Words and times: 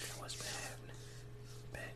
That 0.00 0.22
was 0.22 0.34
bad. 0.34 1.72
Bad 1.72 1.92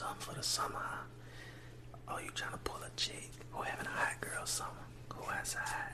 time's 0.00 0.24
for 0.24 0.34
the 0.34 0.42
summer, 0.42 0.78
huh? 0.78 1.04
Oh, 2.08 2.18
you 2.18 2.30
trying 2.34 2.52
to 2.52 2.58
pull 2.58 2.80
a 2.82 2.90
chick 2.96 3.30
who 3.52 3.62
having 3.62 3.86
a 3.86 3.90
hot 3.90 4.20
girl 4.20 4.44
summer? 4.46 4.70
go 5.08 5.18
outside. 5.30 5.92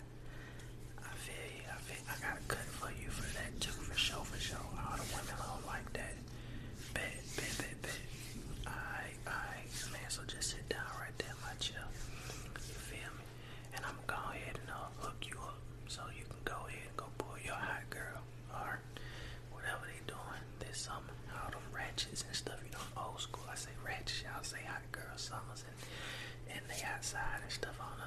I 1.02 1.10
feel 1.18 1.34
you. 1.56 1.62
I 1.66 1.76
feel 1.82 2.02
I 2.06 2.14
got 2.22 2.38
a 2.38 2.42
cut 2.48 2.66
for 2.78 2.90
you 3.00 3.08
for 3.10 3.26
that 3.36 3.60
too, 3.60 3.70
for 3.72 3.96
sure, 3.98 4.24
for 4.24 4.38
sure. 4.40 4.58
All 4.78 4.96
the 4.96 5.04
women 5.12 5.34
don't 5.38 5.66
like 5.66 5.88
that. 5.94 6.14
Bet, 6.94 7.18
bet, 7.36 7.52
bet, 7.58 7.76
bet. 7.82 7.98
Alright, 8.66 9.18
alright, 9.26 9.70
man. 9.92 10.08
So 10.08 10.22
just 10.26 10.50
sit 10.54 10.68
down 10.68 10.86
right 11.00 11.16
there, 11.18 11.34
my 11.42 11.52
chill. 11.60 11.88
You 12.54 12.74
feel 12.74 13.10
me? 13.18 13.24
And 13.74 13.82
I'm 13.84 13.96
gonna 14.06 14.20
go 14.22 14.30
ahead 14.30 14.56
and 14.62 14.70
uh, 14.70 14.88
hook 15.02 15.18
you 15.26 15.36
up 15.42 15.58
so 15.88 16.02
you 16.16 16.24
can 16.24 16.42
go 16.44 16.58
ahead 16.66 16.86
and 16.86 16.96
go 16.96 17.06
pull 17.18 17.36
your 17.44 17.58
hot 17.58 17.84
girl 17.90 18.22
or 18.54 18.78
whatever 19.52 19.84
they 19.90 20.00
doing 20.06 20.42
this 20.60 20.86
summer. 20.86 21.14
All 21.34 21.50
them 21.50 21.66
ratchets 21.74 22.24
and 22.26 22.34
stuff 22.34 22.57
summers 25.18 25.64
and 25.66 26.56
in 26.56 26.62
the 26.68 26.86
outside 26.94 27.40
and 27.42 27.52
stuff 27.52 27.76
on 27.80 27.97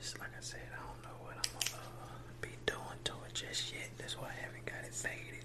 just 0.00 0.18
like 0.18 0.28
I 0.30 0.40
said, 0.40 0.60
I 0.72 0.76
don't 0.86 1.02
know 1.02 1.16
what 1.24 1.34
I'm 1.34 1.52
gonna 1.52 1.82
uh, 1.82 2.18
be 2.40 2.50
doing 2.66 3.00
to 3.04 3.12
it 3.26 3.34
just 3.34 3.72
yet. 3.74 3.88
That's 3.98 4.18
why 4.18 4.28
I 4.28 4.44
haven't 4.44 4.64
got 4.66 4.84
it 4.84 4.94
faded. 4.94 5.44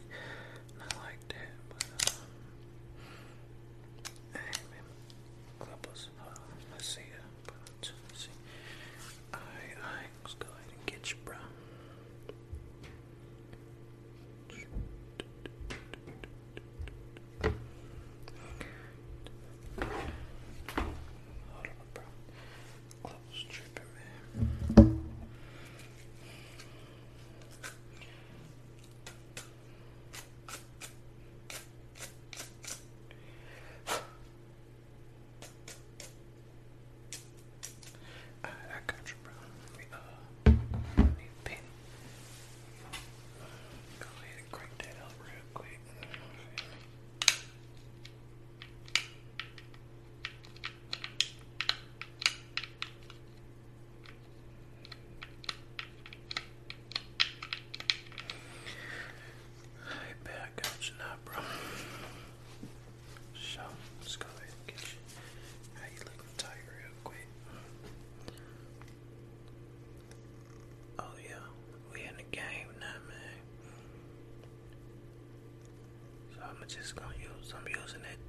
I'm 76.64 76.70
just 76.70 76.96
gonna 76.96 77.12
use, 77.20 77.54
I'm 77.54 77.68
using 77.68 78.00
it 78.10 78.23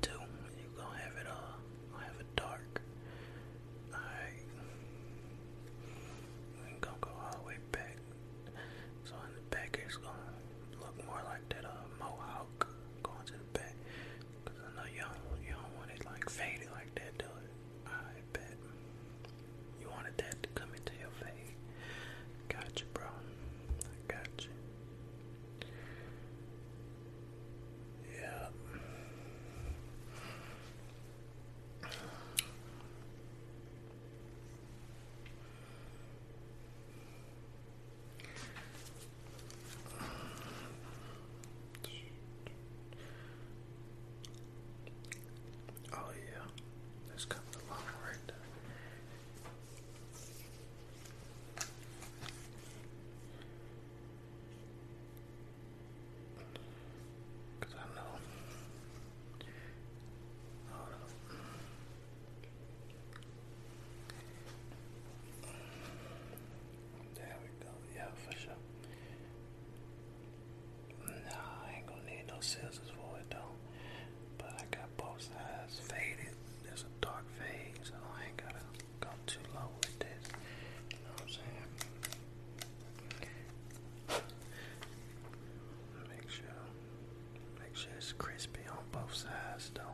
is 88.04 88.12
crispy 88.18 88.60
on 88.70 88.84
both 88.92 89.14
sides. 89.14 89.70
Don't 89.72 89.86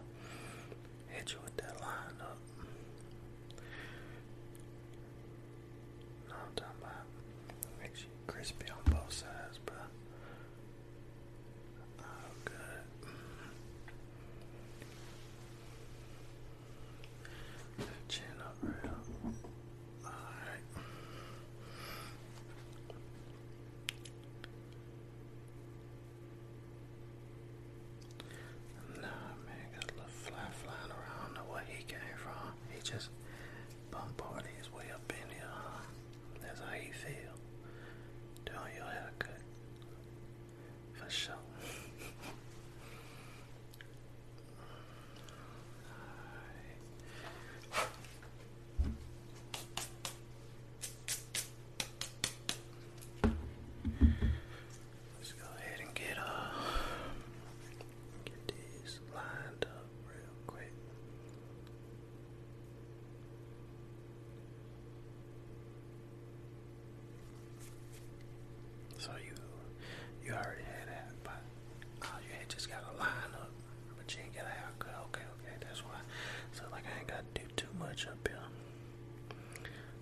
hit 1.08 1.32
you 1.32 1.38
with 1.44 1.56
that 1.58 1.80
line 1.80 2.18
up. 2.20 2.38
No, 6.28 6.34
I'm 6.34 6.54
talking 6.56 6.74
about. 6.80 7.04
Makes 7.80 8.00
you 8.00 8.08
crispy 8.26 8.66
on 8.70 8.92
both 8.92 9.12
sides. 9.12 9.59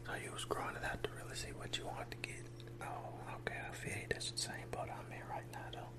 So 0.09 0.15
you 0.25 0.33
was 0.33 0.47
grinding 0.47 0.83
out 0.85 1.03
to 1.03 1.11
really 1.23 1.37
see 1.37 1.53
what 1.55 1.77
you 1.77 1.85
wanted 1.85 2.11
to 2.12 2.17
get. 2.29 2.43
Oh, 2.81 3.12
okay, 3.41 3.59
I 3.61 3.75
feel 3.75 3.93
you. 3.93 4.07
That's 4.09 4.31
the 4.31 4.38
same 4.38 4.65
but 4.71 4.88
I'm 4.88 5.12
here 5.12 5.27
right 5.31 5.45
now, 5.53 5.69
though. 5.71 5.98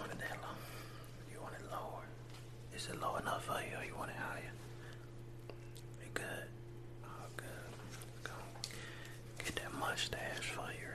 want 0.00 0.12
it 0.12 0.18
that 0.18 0.38
low? 0.42 0.56
You 1.30 1.40
want 1.42 1.54
it 1.54 1.64
lower? 1.70 2.04
Is 2.74 2.88
it 2.88 3.00
low 3.00 3.16
enough 3.16 3.44
for 3.44 3.60
you 3.60 3.76
or 3.76 3.84
you 3.84 3.94
want 3.96 4.10
it 4.10 4.16
higher? 4.16 4.52
You 6.00 6.08
good? 6.14 6.48
All 7.04 7.28
good. 7.36 7.70
Go 8.24 8.32
get 9.38 9.54
that 9.56 9.74
mustache 9.78 10.48
for 10.56 10.68
you 10.72 10.89